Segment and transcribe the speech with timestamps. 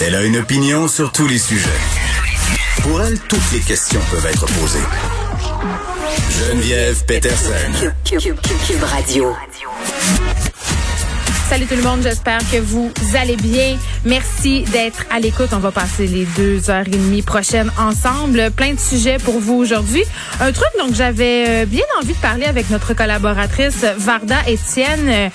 [0.00, 1.68] Elle a une opinion sur tous les sujets.
[2.82, 4.78] Pour elle, toutes les questions peuvent être posées.
[6.30, 7.90] Geneviève Peterson.
[8.04, 8.36] Cube,
[8.82, 9.34] Radio.
[11.48, 13.76] Salut tout le monde, j'espère que vous allez bien.
[14.04, 15.48] Merci d'être à l'écoute.
[15.52, 18.50] On va passer les deux heures et demie prochaines ensemble.
[18.50, 20.04] Plein de sujets pour vous aujourd'hui.
[20.40, 25.30] Un truc donc j'avais euh, bien envie de parler avec notre collaboratrice Varda Etienne.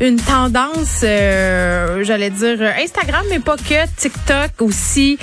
[0.00, 5.18] Euh, une tendance, euh, j'allais dire Instagram, mais pas que TikTok aussi.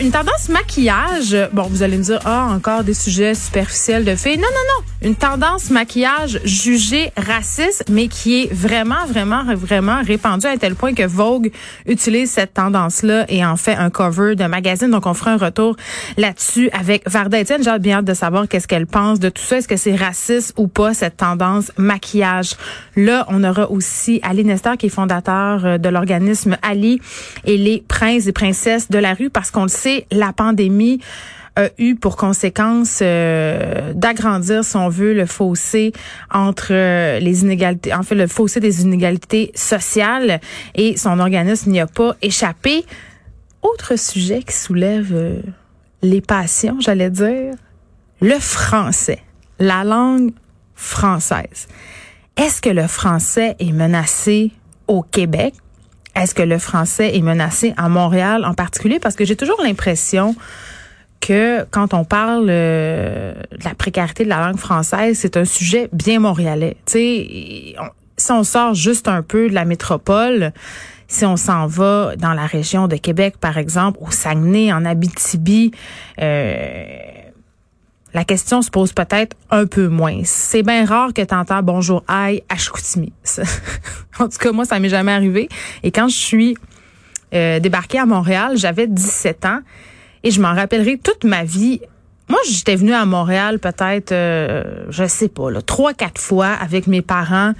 [0.00, 1.36] une tendance maquillage.
[1.52, 4.38] Bon, vous allez me dire ah encore des sujets superficiels de filles.
[4.38, 10.46] Non non non, une tendance maquillage jugée raciste, mais qui est vraiment vraiment vraiment répandu
[10.46, 11.50] à tel point que Vogue
[11.86, 14.90] utilise cette tendance-là et en fait un cover de magazine.
[14.90, 15.76] Donc, on fera un retour
[16.16, 17.62] là-dessus avec Varda Etienne.
[17.62, 19.58] J'ai bien hâte de savoir qu'est-ce qu'elle pense de tout ça.
[19.58, 22.54] Est-ce que c'est raciste ou pas, cette tendance maquillage?
[22.96, 27.00] Là, on aura aussi Ali Nestor, qui est fondateur euh, de l'organisme Ali
[27.44, 31.00] et les princes et princesses de la rue, parce qu'on le sait, la pandémie
[31.58, 35.92] a eu pour conséquence euh, d'agrandir, si on veut, le fossé
[36.32, 40.40] entre euh, les inégalités, en fait, le fossé des inégalités sociales
[40.76, 42.84] et son organisme n'y a pas échappé.
[43.62, 45.42] Autre sujet qui soulève euh,
[46.02, 47.54] les passions, j'allais dire,
[48.20, 49.18] le français,
[49.58, 50.30] la langue
[50.76, 51.66] française.
[52.36, 54.52] Est-ce que le français est menacé
[54.86, 55.54] au Québec?
[56.14, 59.00] Est-ce que le français est menacé à Montréal en particulier?
[59.00, 60.36] Parce que j'ai toujours l'impression
[61.20, 65.88] que quand on parle euh, de la précarité de la langue française, c'est un sujet
[65.92, 66.76] bien montréalais.
[66.86, 67.74] Tu
[68.18, 70.52] si on sort juste un peu de la métropole,
[71.06, 75.70] si on s'en va dans la région de Québec, par exemple, au Saguenay, en Abitibi,
[76.20, 76.84] euh,
[78.14, 80.20] la question se pose peut-être un peu moins.
[80.24, 83.12] C'est bien rare que tu entends bonjour aïe à Chicoutimi.
[84.18, 85.48] en tout cas, moi, ça m'est jamais arrivé.
[85.82, 86.56] Et quand je suis
[87.34, 89.60] euh, débarquée à Montréal, j'avais 17 ans.
[90.24, 91.80] Et je m'en rappellerai toute ma vie.
[92.28, 97.02] Moi, j'étais venue à Montréal peut-être, euh, je sais pas, trois, quatre fois avec mes
[97.02, 97.54] parents.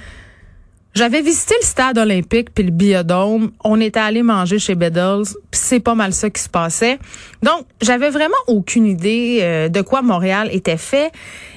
[0.98, 3.52] J'avais visité le stade olympique puis le biodôme.
[3.62, 5.26] On était allé manger chez Beddles.
[5.50, 6.98] Puis c'est pas mal ça qui se passait.
[7.41, 11.12] Donc, j'avais vraiment aucune idée euh, de quoi Montréal était fait.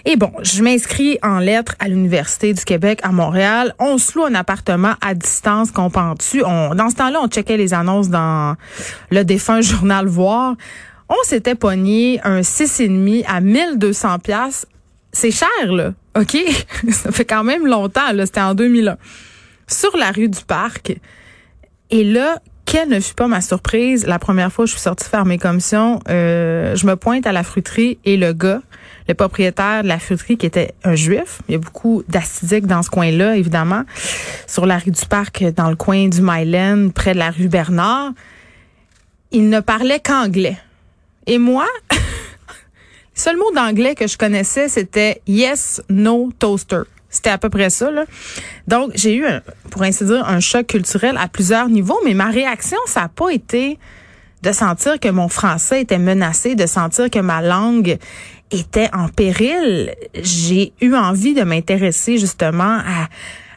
[0.06, 3.73] Et bon, je m'inscris en lettres à l'Université du Québec à Montréal.
[3.79, 7.73] On se loue un appartement à distance, qu'on On, dans ce temps-là, on checkait les
[7.73, 8.56] annonces dans
[9.09, 10.56] le défunt journal Voir.
[11.11, 14.66] On s'était pogné un 6,5 à 1200 pièces.
[15.11, 15.94] C'est cher, là.
[16.17, 16.38] OK?
[16.89, 18.25] Ça fait quand même longtemps, là.
[18.25, 18.95] C'était en 2001.
[19.67, 20.95] Sur la rue du Parc.
[21.89, 25.09] Et là, quelle ne fut pas ma surprise la première fois que je suis sortie
[25.09, 26.00] faire mes commissions.
[26.09, 28.61] Euh, je me pointe à la fruiterie et le gars,
[29.09, 31.41] le propriétaire de la fruiterie qui était un juif.
[31.50, 33.83] Il y a beaucoup d'acidiques dans ce coin-là, évidemment.
[34.47, 38.13] Sur la rue du Parc, dans le coin du Myland, près de la rue Bernard.
[39.33, 40.55] Il ne parlait qu'anglais.
[41.27, 41.97] Et moi, le
[43.13, 46.81] seul mot d'anglais que je connaissais, c'était yes, no, toaster.
[47.09, 47.91] C'était à peu près ça.
[47.91, 48.05] Là.
[48.67, 49.25] Donc, j'ai eu,
[49.69, 53.29] pour ainsi dire, un choc culturel à plusieurs niveaux, mais ma réaction, ça n'a pas
[53.29, 53.77] été
[54.41, 57.97] de sentir que mon français était menacé, de sentir que ma langue
[58.49, 59.93] était en péril.
[60.15, 63.07] J'ai eu envie de m'intéresser justement à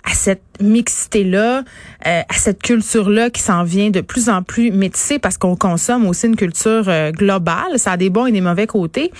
[0.04, 1.65] à cette mixité-là,
[2.06, 6.06] euh, à cette culture-là qui s'en vient de plus en plus métissée parce qu'on consomme
[6.06, 7.78] aussi une culture euh, globale.
[7.78, 9.10] Ça a des bons et des mauvais côtés.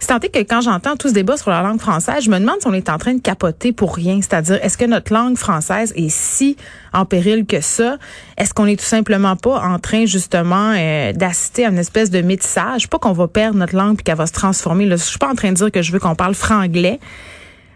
[0.00, 2.56] C'est tant que quand j'entends tout ce débat sur la langue française, je me demande
[2.60, 4.20] si on est en train de capoter pour rien.
[4.20, 6.56] C'est-à-dire, est-ce que notre langue française est si
[6.92, 7.96] en péril que ça?
[8.36, 12.20] Est-ce qu'on est tout simplement pas en train justement euh, d'assister à une espèce de
[12.20, 12.88] métissage?
[12.88, 14.88] Pas qu'on va perdre notre langue puis qu'elle va se transformer.
[14.90, 16.98] Je suis pas en train de dire que je veux qu'on parle franglais.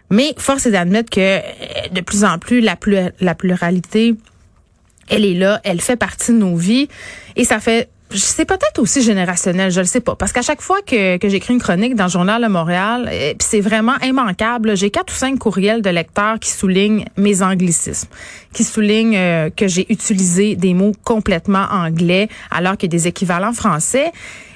[0.09, 1.41] Mais force est d'admettre que euh,
[1.91, 2.75] de plus en plus, la,
[3.35, 4.15] pluralité,
[5.09, 6.87] elle est là, elle fait partie de nos vies.
[7.35, 10.77] Et ça fait c'est peut-être aussi générationnel, je le sais pas, parce qu'à chaque fois
[10.85, 14.77] que, que j'écris une chronique dans le journal de Montréal, euh, c'est vraiment immanquable.
[14.77, 18.07] J'ai quatre ou cinq courriels de lecteurs qui soulignent mes anglicismes,
[18.53, 24.11] qui soulignent euh, que j'ai utilisé des mots complètement anglais alors a des équivalents français.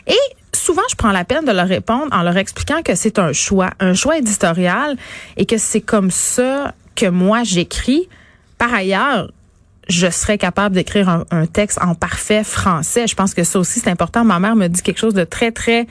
[0.07, 3.33] Et souvent, je prends la peine de leur répondre en leur expliquant que c'est un
[3.33, 4.97] choix, un choix éditorial
[5.37, 8.09] et que c'est comme ça que moi j'écris.
[8.57, 9.31] Par ailleurs,
[9.89, 13.07] je serais capable d'écrire un, texte en parfait français.
[13.07, 14.23] Je pense que ça aussi, c'est important.
[14.23, 15.87] Ma mère me dit quelque chose de très, très...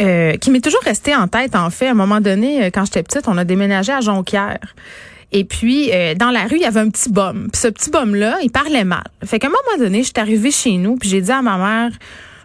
[0.00, 1.86] Euh, qui m'est toujours resté en tête, en fait.
[1.86, 4.58] À un moment donné, euh, quand j'étais petite, on a déménagé à Jonquière.
[5.30, 7.48] Et puis, euh, dans la rue, il y avait un petit bum.
[7.52, 9.04] Puis ce petit bum-là, il parlait mal.
[9.24, 11.56] Fait qu'à un moment donné, je suis arrivée chez nous, puis j'ai dit à ma
[11.58, 11.90] mère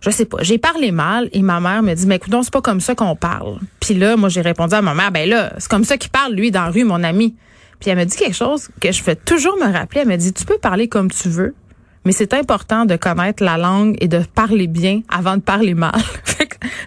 [0.01, 2.61] je sais pas, j'ai parlé mal et ma mère me dit mais écoute, c'est pas
[2.61, 3.59] comme ça qu'on parle.
[3.79, 6.33] Puis là, moi j'ai répondu à ma mère ben là, c'est comme ça qu'il parle
[6.33, 7.35] lui dans rue mon ami.
[7.79, 10.33] Puis elle me dit quelque chose que je fais toujours me rappeler, elle me dit
[10.33, 11.55] tu peux parler comme tu veux,
[12.05, 15.93] mais c'est important de connaître la langue et de parler bien avant de parler mal.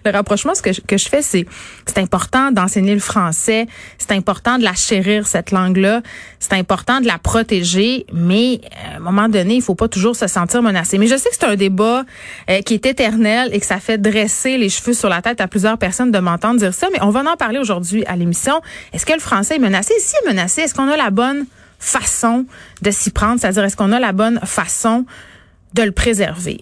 [0.04, 1.46] le rapprochement, ce que je, fais, c'est
[1.86, 3.66] c'est important d'enseigner le français,
[3.98, 6.02] c'est important de la chérir cette langue-là,
[6.38, 10.16] c'est important de la protéger, mais euh, à un moment donné, il faut pas toujours
[10.16, 10.98] se sentir menacé.
[10.98, 12.04] Mais je sais que c'est un débat
[12.50, 15.48] euh, qui est éternel et que ça fait dresser les cheveux sur la tête à
[15.48, 18.60] plusieurs personnes de m'entendre dire ça, mais on va en parler aujourd'hui à l'émission.
[18.92, 19.94] Est-ce que le français est menacé?
[19.98, 21.46] Si est menacé, est-ce qu'on a la bonne
[21.78, 22.46] façon
[22.82, 23.40] de s'y prendre?
[23.40, 25.04] C'est-à-dire, est-ce qu'on a la bonne façon
[25.74, 26.60] de le préserver?